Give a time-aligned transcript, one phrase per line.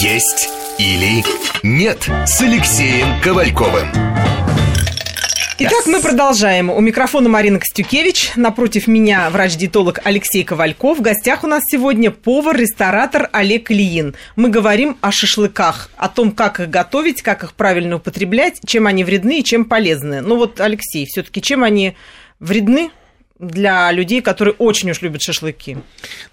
[0.00, 1.24] Есть или
[1.64, 3.88] нет с Алексеем Ковальковым.
[5.58, 6.70] Итак, мы продолжаем.
[6.70, 8.30] У микрофона Марина Костюкевич.
[8.36, 10.98] Напротив меня врач-диетолог Алексей Ковальков.
[10.98, 14.14] В гостях у нас сегодня повар-ресторатор Олег Ильин.
[14.36, 19.02] Мы говорим о шашлыках, о том, как их готовить, как их правильно употреблять, чем они
[19.02, 20.20] вредны и чем полезны.
[20.20, 21.96] Ну вот, Алексей, все-таки чем они
[22.38, 22.92] вредны?
[23.38, 25.78] Для людей, которые очень уж любят шашлыки.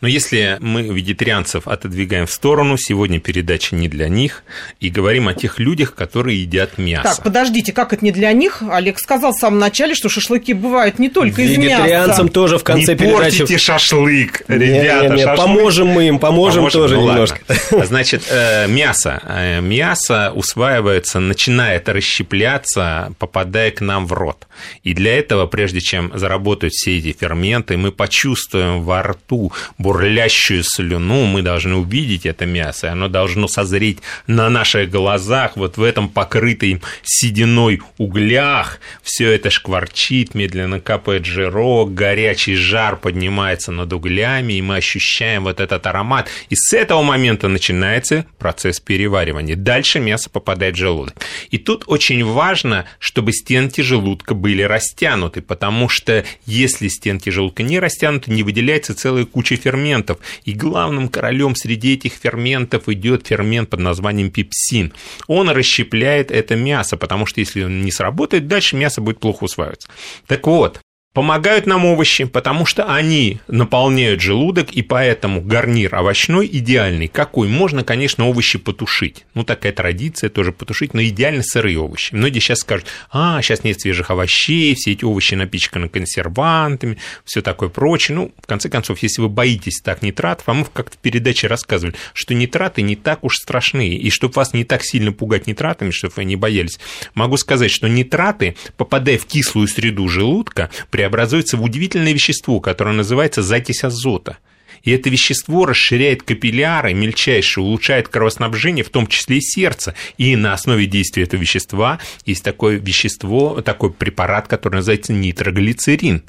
[0.02, 4.44] Но если мы вегетарианцев отодвигаем в сторону, сегодня передача не для них,
[4.80, 7.16] и говорим о тех людях, которые едят мясо.
[7.16, 8.64] Так, подождите, как это не для них?
[8.68, 11.84] Олег сказал в самом начале, что шашлыки бывают не только из мяса.
[11.84, 13.40] Вегетарианцам тоже в конце не передачи...
[13.40, 15.04] портите шашлык, ребята.
[15.04, 15.38] Не, не, не, шашлык.
[15.38, 16.82] Поможем мы им, поможем, Поможем?
[16.82, 17.40] тоже Ну, немножко.
[17.48, 17.86] ладно.
[17.86, 19.22] Значит, э, мясо.
[19.24, 24.48] Э, Мясо усваивается, начинает расщепляться, попадая к нам в рот.
[24.84, 31.26] И для этого, прежде чем заработать все эти ферменты, мы почувствуем во рту бурлящую слюну,
[31.26, 36.10] мы должны увидеть это мясо, и оно должно созреть на наших глазах, вот в этом
[36.10, 44.62] покрытой сединой углях, все это шкварчит, медленно капает жирок, горячий жар поднимается над углями, и
[44.62, 46.30] мы ощущаем вот этот аромат.
[46.50, 49.56] И с этого момента начинается процесс переваривания.
[49.56, 51.16] Дальше мясо попадает в желудок.
[51.50, 57.80] И тут очень важно, чтобы стенки желудка были растянуты, потому что если стенки желудка не
[57.80, 60.20] растянуты, не выделяется целая куча ферментов.
[60.44, 64.94] И главным королем среди этих ферментов идет фермент под названием пепсин.
[65.28, 69.90] Он расщепляет это мясо, потому что если он не сработает, дальше мясо будет плохо усваиваться.
[70.28, 70.82] Так вот,
[71.16, 77.08] Помогают нам овощи, потому что они наполняют желудок, и поэтому гарнир овощной идеальный.
[77.08, 77.48] Какой?
[77.48, 79.26] Можно, конечно, овощи потушить.
[79.34, 82.14] Ну, такая традиция тоже потушить, но идеально сырые овощи.
[82.14, 87.70] Многие сейчас скажут, а, сейчас нет свежих овощей, все эти овощи напичканы консервантами, все такое
[87.70, 88.18] прочее.
[88.18, 91.96] Ну, в конце концов, если вы боитесь так нитратов, а мы как-то в передаче рассказывали,
[92.12, 96.16] что нитраты не так уж страшны, и чтобы вас не так сильно пугать нитратами, чтобы
[96.18, 96.78] вы не боялись,
[97.14, 100.70] могу сказать, что нитраты, попадая в кислую среду желудка,
[101.06, 104.40] преобразуется в удивительное вещество, которое называется закись азота.
[104.82, 109.94] И это вещество расширяет капилляры мельчайшие, улучшает кровоснабжение, в том числе и сердце.
[110.18, 116.24] И на основе действия этого вещества есть такое вещество, такой препарат, который называется нитроглицерин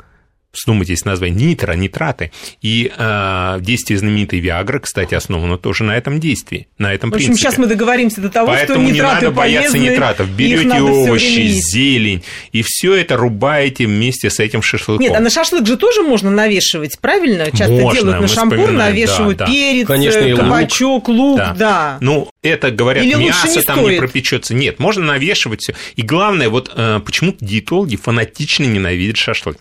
[0.64, 2.32] вдумайтесь название, нитро, нитраты.
[2.62, 7.26] И э, действие знаменитой Виагры, кстати, основано тоже на этом действии, на этом В общем,
[7.28, 7.48] принципе.
[7.48, 10.28] сейчас мы договоримся до того, Поэтому что нитраты не надо бояться полезны, нитратов.
[10.30, 11.72] Берете овощи, есть.
[11.72, 12.22] зелень,
[12.52, 15.02] и все это рубаете вместе с этим шашлыком.
[15.02, 17.46] Нет, а на шашлык же тоже можно навешивать, правильно?
[17.50, 19.52] Часто Можно, делают на шампур, навешивают да, да.
[19.52, 20.40] перец, Конечно, э, лук.
[20.40, 21.54] кабачок, лук, Да.
[21.58, 21.98] да.
[22.00, 23.92] Ну, это говорят, Или мясо не там стоит?
[23.92, 24.54] не пропечется.
[24.54, 25.74] Нет, можно навешивать все.
[25.96, 29.58] И главное, вот э, почему диетологи фанатично ненавидят шашлык.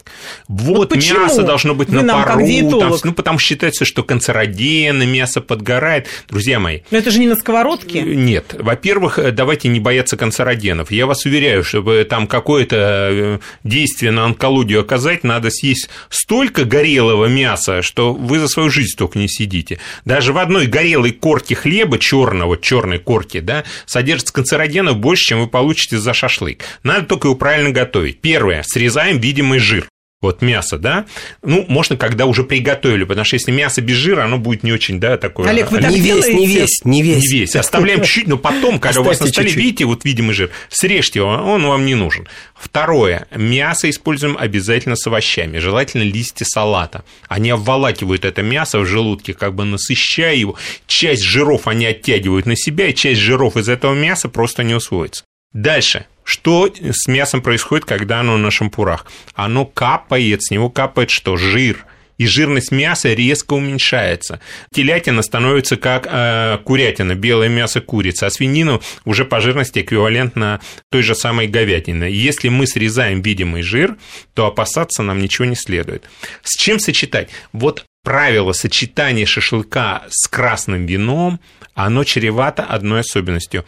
[0.47, 2.45] Вот, Вот мясо должно быть Вы на пару.
[2.45, 6.07] Там, ну, потому что считается, что канцерогены, мясо подгорает.
[6.29, 8.01] Друзья мои, Но это же не на сковородке.
[8.01, 8.55] нет.
[8.57, 10.91] Во-первых, э, давайте не бояться канцерогенов.
[10.91, 12.75] Я вас уверяю, чтобы там какое-то
[13.11, 18.89] э, действие на онкологию оказать, надо съесть столько горелого мяса, что вы за свою жизнь
[18.89, 19.79] столько не сидите.
[20.05, 25.47] Даже в одной горелой корке хлеба, черного, черной корки, да, содержится канцерогенов больше, чем вы
[25.47, 26.63] получите за шашлык.
[26.83, 28.19] Надо только его правильно готовить.
[28.19, 28.63] Первое.
[28.65, 29.87] Срезаем видимый жир.
[30.25, 31.05] Вот мясо, да,
[31.43, 34.99] ну, можно, когда уже приготовили, потому что если мясо без жира, оно будет не очень,
[34.99, 35.47] да, такое...
[35.47, 37.31] Олег, вы так Не весь, не весь, не весь.
[37.31, 37.55] Не весь.
[37.55, 39.63] Оставляем чуть-чуть, но потом, когда у вас на Оставьте столе, чуть-чуть.
[39.63, 42.27] видите, вот видимый жир, срежьте его, он вам не нужен.
[42.55, 43.27] Второе.
[43.35, 47.03] Мясо используем обязательно с овощами, желательно листья салата.
[47.27, 50.57] Они обволакивают это мясо в желудке, как бы насыщая его.
[50.87, 55.23] Часть жиров они оттягивают на себя, и часть жиров из этого мяса просто не усвоится.
[55.53, 56.07] Дальше.
[56.25, 59.05] Что с мясом происходит, когда оно на шампурах?
[59.35, 61.37] Оно капает, с него капает что?
[61.37, 61.85] Жир
[62.17, 64.39] и жирность мяса резко уменьшается.
[64.73, 71.03] Телятина становится как э, курятина, белое мясо курицы, а свинина уже по жирности эквивалентна той
[71.03, 72.09] же самой говядине.
[72.09, 73.97] Если мы срезаем видимый жир,
[74.33, 76.05] то опасаться нам ничего не следует.
[76.41, 77.29] С чем сочетать?
[77.53, 81.39] Вот правило сочетания шашлыка с красным вином,
[81.73, 83.65] оно чревато одной особенностью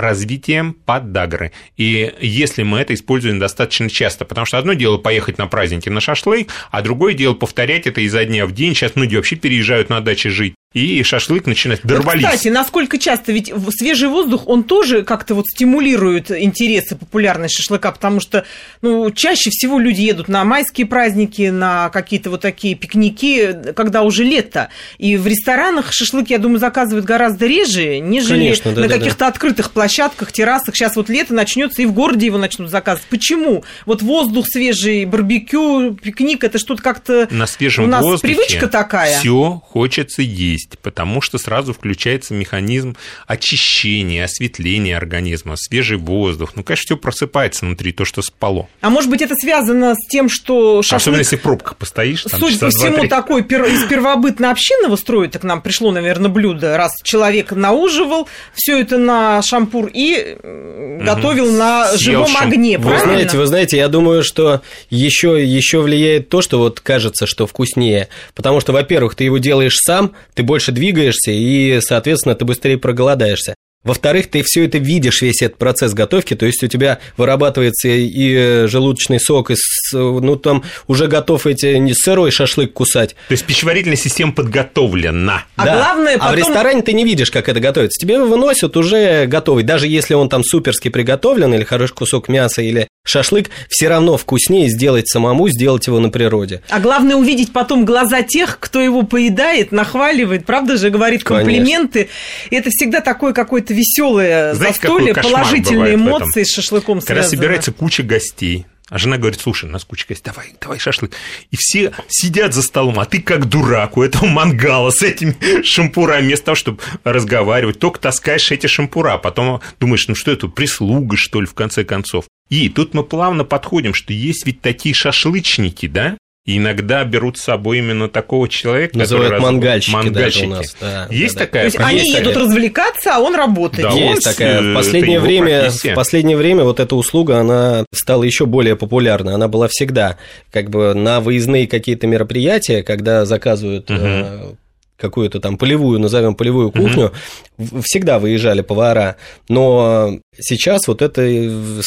[0.00, 1.52] развитием подагры.
[1.76, 6.00] И если мы это используем достаточно часто, потому что одно дело поехать на праздники на
[6.00, 8.74] шашлык, а другое дело повторять это изо дня в день.
[8.74, 10.54] Сейчас многие вообще переезжают на дачи жить.
[10.72, 12.24] И шашлык начинает Вот, дорвались.
[12.24, 18.20] кстати, насколько часто, ведь свежий воздух, он тоже как-то вот стимулирует интересы популярность шашлыка, потому
[18.20, 18.44] что,
[18.80, 24.22] ну, чаще всего люди едут на майские праздники, на какие-то вот такие пикники, когда уже
[24.22, 24.68] лето.
[24.98, 28.98] И в ресторанах шашлык, я думаю, заказывают гораздо реже, нежели Конечно, да, на да, да.
[29.00, 30.76] каких-то открытых площадках, террасах.
[30.76, 33.08] Сейчас вот лето начнется, и в городе его начнут заказывать.
[33.10, 33.64] Почему?
[33.86, 37.26] Вот воздух свежий, барбекю, пикник, это что-то как-то...
[37.32, 39.18] на свежем У нас воздухе привычка такая.
[39.18, 40.59] Все хочется есть.
[40.60, 42.96] Есть, потому что сразу включается механизм
[43.26, 46.52] очищения, осветления организма, свежий воздух.
[46.54, 48.68] Ну, конечно, все просыпается внутри, то, что спало.
[48.80, 51.00] А может быть, это связано с тем, что шашлык...
[51.00, 52.24] Особенно, если в пробках постоишь.
[52.24, 53.64] Там, Судя по всему, такой пер...
[53.64, 59.90] из первобытно-общинного строя к нам пришло, наверное, блюдо, раз человек науживал все это на шампур
[59.92, 61.04] и угу.
[61.04, 62.48] готовил на Съел живом шам...
[62.48, 67.26] огне, Вы знаете, вы знаете, я думаю, что еще, еще влияет то, что вот кажется,
[67.26, 68.08] что вкуснее.
[68.34, 73.54] Потому что, во-первых, ты его делаешь сам, ты больше двигаешься, и, соответственно, ты быстрее проголодаешься.
[73.82, 78.34] Во-вторых, ты все это видишь, весь этот процесс готовки, то есть у тебя вырабатывается и
[78.34, 79.54] э, желудочный сок, и
[79.94, 83.16] ну там уже готов эти не сырой шашлык кусать.
[83.28, 85.44] То есть пищеварительная система подготовлена.
[85.56, 85.76] А да.
[85.76, 86.28] главное потом...
[86.28, 87.98] А в ресторане ты не видишь, как это готовится.
[87.98, 92.86] Тебе выносят уже готовый, даже если он там суперски приготовлен, или хороший кусок мяса, или
[93.02, 96.60] шашлык, все равно вкуснее сделать самому, сделать его на природе.
[96.68, 102.08] А главное увидеть потом глаза тех, кто его поедает, нахваливает, правда же, говорит комплименты.
[102.10, 102.10] Конечно.
[102.50, 107.36] Это всегда такое какое-то какое-то веселое Знаете, застолье, положительные эмоции с шашлыком Когда связаны.
[107.36, 111.12] собирается куча гостей, а жена говорит, слушай, у нас куча гостей, давай, давай шашлык.
[111.50, 116.26] И все сидят за столом, а ты как дурак у этого мангала с этими шампурами,
[116.26, 121.16] вместо того, чтобы разговаривать, только таскаешь эти шампура, а потом думаешь, ну что это, прислуга,
[121.16, 122.24] что ли, в конце концов.
[122.48, 126.16] И тут мы плавно подходим, что есть ведь такие шашлычники, да,
[126.46, 130.46] и иногда берут с собой именно такого человека, Называют который мангальщики, мангальщики.
[130.46, 130.76] у нас.
[130.80, 131.62] Да, есть да, такая.
[131.62, 133.88] То есть они есть едут развлекаться, а он работает.
[133.88, 134.62] Да, есть он, такая.
[134.62, 139.34] В последнее время, в последнее время вот эта услуга она стала еще более популярна.
[139.34, 140.16] Она была всегда
[140.50, 144.56] как бы на выездные какие-то мероприятия, когда заказывают угу
[145.00, 147.12] какую-то там полевую, назовем полевую кухню,
[147.58, 147.80] угу.
[147.82, 149.16] всегда выезжали повара,
[149.48, 151.22] но сейчас вот это,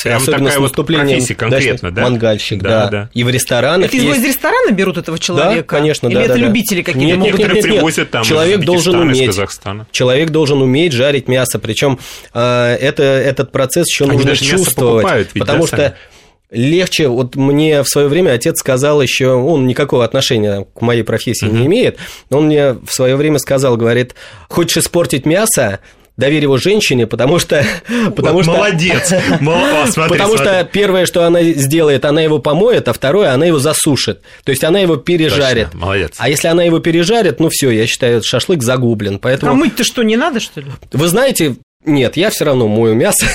[0.04, 2.04] Прям особенно с наступлением конкретно, да?
[2.04, 2.90] мангальщик, да, да.
[2.90, 3.10] да.
[3.14, 4.20] И в ресторанах Это есть...
[4.20, 5.76] из ресторана берут этого человека?
[5.76, 6.22] Да, конечно, Или да.
[6.22, 7.06] это да, любители какие-то?
[7.06, 7.40] Нет, могут...
[7.40, 9.40] нет, нет, нет, привозят там человек должен уметь,
[9.92, 12.00] человек должен уметь жарить мясо, причем
[12.34, 15.94] э, это, этот процесс еще нужно чувствовать, ведь, потому да, что сами?
[16.54, 21.48] Легче, вот мне в свое время отец сказал еще, он никакого отношения к моей профессии
[21.48, 21.52] uh-huh.
[21.52, 21.98] не имеет,
[22.30, 24.16] но он мне в свое время сказал, говорит,
[24.48, 25.80] хочешь испортить мясо,
[26.16, 27.66] доверь его женщине, потому что...
[28.16, 29.12] Потому вот что молодец!
[29.42, 30.54] О, смотри, потому смотри.
[30.54, 34.22] что первое, что она сделает, она его помоет, а второе, она его засушит.
[34.44, 35.66] То есть она его пережарит.
[35.66, 36.14] Точно, молодец.
[36.18, 39.18] А если она его пережарит, ну все, я считаю, шашлык загублен.
[39.20, 39.52] Поэтому...
[39.52, 40.68] А мыть-то что, не надо, что ли?
[40.92, 41.56] Вы знаете,
[41.86, 43.26] нет, я все равно мою мясо,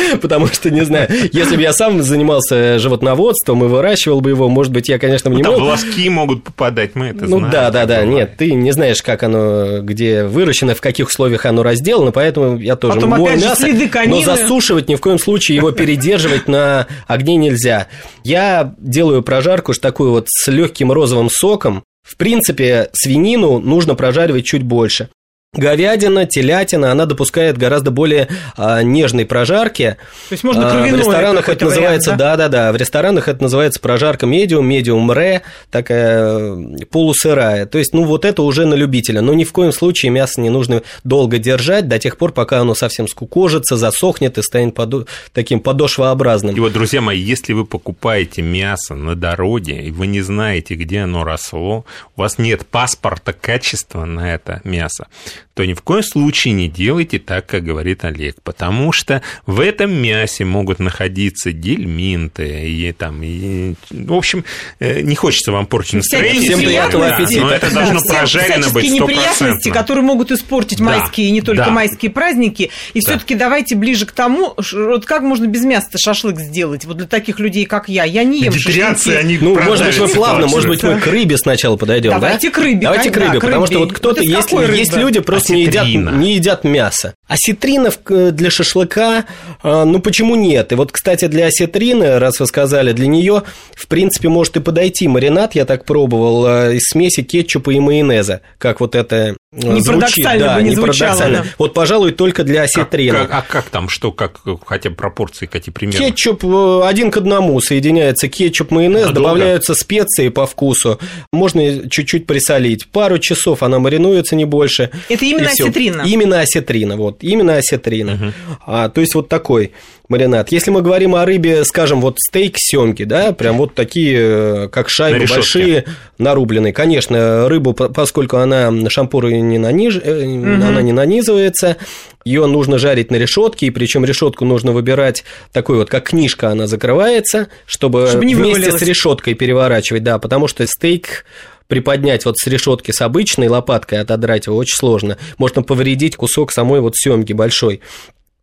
[0.20, 4.72] потому что, не знаю, если бы я сам занимался животноводством и выращивал бы его, может
[4.72, 5.60] быть, я, конечно, бы не ну, мог.
[5.60, 7.44] волоски могут попадать, мы это ну, знаем.
[7.44, 11.46] Ну, да, да, да, нет, ты не знаешь, как оно, где выращено, в каких условиях
[11.46, 13.66] оно разделано, поэтому я тоже Потом, мою мясо,
[14.06, 17.88] но засушивать ни в коем случае его передерживать на огне нельзя.
[18.24, 24.62] Я делаю прожарку такую вот с легким розовым соком, в принципе, свинину нужно прожаривать чуть
[24.62, 25.08] больше.
[25.56, 29.96] Говядина, телятина, она допускает гораздо более а, нежной прожарки.
[30.28, 34.68] То есть можно кровяное В ресторанах это называется, да-да-да, в ресторанах это называется прожарка медиум,
[34.68, 36.56] медиум ре, такая
[36.90, 37.66] полусырая.
[37.66, 39.20] То есть, ну, вот это уже на любителя.
[39.20, 42.74] Но ни в коем случае мясо не нужно долго держать до тех пор, пока оно
[42.74, 45.06] совсем скукожится, засохнет и станет подо...
[45.32, 46.54] таким подошвообразным.
[46.54, 51.00] И вот, друзья мои, если вы покупаете мясо на дороге, и вы не знаете, где
[51.00, 51.84] оно росло,
[52.16, 55.06] у вас нет паспорта качества на это мясо,
[55.54, 59.90] то ни в коем случае не делайте так, как говорит Олег, потому что в этом
[59.90, 64.44] мясе могут находиться гельминты и там, и, в общем,
[64.80, 66.42] э, не хочется вам портить настроение.
[66.42, 67.40] Всем приятного аппетита.
[67.40, 68.90] Но это должно прожарено быть 100%.
[68.90, 70.84] неприятности, которые могут испортить да.
[70.84, 71.70] майские и не только да.
[71.70, 72.70] майские праздники.
[72.92, 73.10] И да.
[73.12, 77.38] все-таки давайте ближе к тому, вот как можно без мяса шашлык сделать, вот для таких
[77.38, 78.04] людей, как я.
[78.04, 79.16] Я не ем шашлыки.
[79.16, 82.54] они Ну, может быть, мы плавно, может быть, мы к рыбе сначала подойдем, Давайте да?
[82.54, 82.80] к рыбе.
[82.82, 86.64] Давайте к рыбе, потому что вот кто-то, есть, есть люди просто не едят, не едят
[86.64, 87.14] мясо.
[87.28, 89.24] Осетрина для шашлыка,
[89.62, 90.72] а, ну почему нет?
[90.72, 93.42] И вот, кстати, для осетрины, раз вы сказали, для нее,
[93.74, 98.40] в принципе, может и подойти маринад, я так пробовал, а, из смеси кетчупа и майонеза,
[98.58, 100.24] как вот это не звучит.
[100.24, 101.44] Да, бы не, не звучало, да.
[101.58, 103.18] Вот, пожалуй, только для осетрины.
[103.18, 105.98] Как, как, а как там, что, как, хотя бы пропорции, какие примеры?
[105.98, 109.80] Кетчуп э, один к одному соединяется кетчуп, майонез, а добавляются долго?
[109.80, 110.98] специи по вкусу,
[111.32, 112.88] можно чуть-чуть присолить.
[112.88, 114.90] Пару часов она маринуется, не больше.
[115.08, 116.02] Это именно осетрина?
[116.02, 118.14] Именно осетрина, вот, именно осетрина.
[118.14, 118.32] Угу.
[118.66, 119.72] А, то есть вот такой
[120.08, 120.52] маринад.
[120.52, 124.88] Если мы говорим о рыбе, скажем, вот стейк семги, да, прям вот такие, э, как
[124.88, 125.84] шайбы на большие,
[126.18, 126.72] нарубленные.
[126.72, 129.96] Конечно, рыбу, поскольку она шампуры не наниж...
[129.96, 130.06] угу.
[130.06, 131.76] она не нанизывается,
[132.24, 136.66] ее нужно жарить на решетке, и причем решетку нужно выбирать такой вот, как книжка, она
[136.66, 141.24] закрывается, чтобы, чтобы не вместе с решеткой переворачивать, да, потому что стейк
[141.68, 145.18] приподнять вот с решетки с обычной лопаткой, отодрать его очень сложно.
[145.38, 147.80] Можно повредить кусок самой вот семги большой.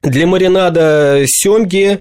[0.04, 2.00] Для маринада семги э,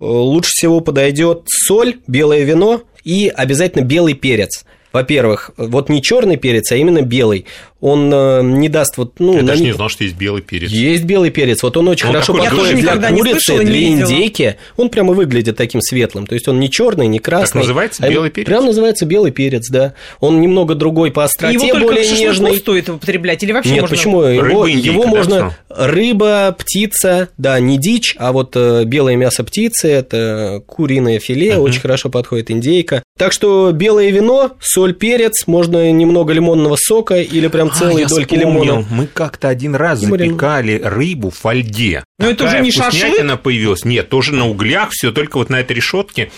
[0.00, 4.64] лучше всего подойдет соль, белое вино и обязательно белый перец.
[4.92, 7.46] Во-первых, вот не черный перец, а именно белый
[7.80, 9.20] он э, не даст вот...
[9.20, 10.70] Ну, Я даже не знал, что есть белый перец.
[10.70, 14.56] Есть белый перец, вот он очень он хорошо подходит для курицы, для индейки.
[14.76, 17.60] Он прямо выглядит таким светлым, то есть он не черный, не красный.
[17.60, 18.04] Как называется?
[18.04, 18.46] А белый перец?
[18.46, 19.94] Прям называется белый перец, да.
[20.18, 22.56] Он немного другой по остроте, его более только нежный.
[22.56, 23.96] стоит употреблять или вообще Нет, можно...
[23.96, 24.22] почему?
[24.22, 25.54] Его, индейка, его можно...
[25.68, 31.58] Рыба, птица, да, не дичь, а вот э, белое мясо птицы, это куриное филе, uh-huh.
[31.58, 33.04] очень хорошо подходит индейка.
[33.18, 38.08] Так что белое вино, соль, перец, можно немного лимонного сока или прям там целые а,
[38.08, 38.62] дольки вспомнил.
[38.62, 38.86] лимона.
[38.90, 42.04] Мы как-то один раз запекали рыбу в фольге.
[42.18, 43.42] Но это уже не шашлык?
[43.42, 43.84] появилась.
[43.84, 46.30] Нет, тоже на углях, все только вот на этой решетке.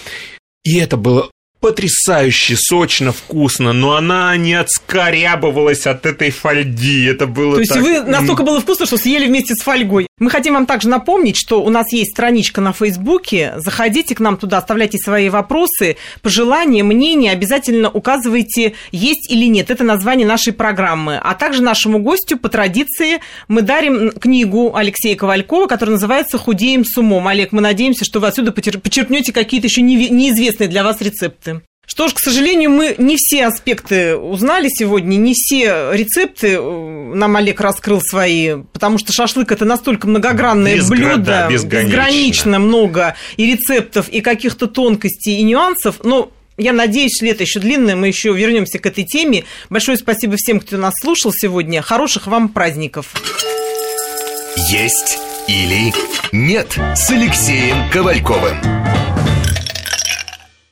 [0.64, 7.04] И это было потрясающе сочно, вкусно, но она не отскорябывалась от этой фольги.
[7.04, 7.82] Это было То есть так...
[7.82, 10.06] вы настолько было вкусно, что съели вместе с фольгой.
[10.18, 13.54] Мы хотим вам также напомнить, что у нас есть страничка на Фейсбуке.
[13.58, 17.32] Заходите к нам туда, оставляйте свои вопросы, пожелания, мнения.
[17.32, 19.70] Обязательно указывайте, есть или нет.
[19.70, 21.18] Это название нашей программы.
[21.22, 26.96] А также нашему гостю по традиции мы дарим книгу Алексея Ковалькова, которая называется «Худеем с
[26.96, 27.28] умом».
[27.28, 31.49] Олег, мы надеемся, что вы отсюда почерпнете какие-то еще неизвестные для вас рецепты.
[31.90, 36.60] Что ж, к сожалению, мы не все аспекты узнали сегодня, не все рецепты э,
[37.14, 40.96] нам Олег раскрыл свои, потому что шашлык это настолько многогранное Безгра...
[40.96, 41.88] блюдо, да, безгранично.
[41.88, 45.96] безгранично много и рецептов, и каких-то тонкостей, и нюансов.
[46.04, 49.42] Но я надеюсь, лето еще длинное, мы еще вернемся к этой теме.
[49.68, 51.82] Большое спасибо всем, кто нас слушал сегодня.
[51.82, 53.08] Хороших вам праздников.
[54.70, 55.18] Есть
[55.48, 55.92] или
[56.30, 58.89] нет с Алексеем Ковальковым.